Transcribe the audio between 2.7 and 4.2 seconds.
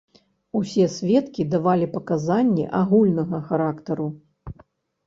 агульнага характару.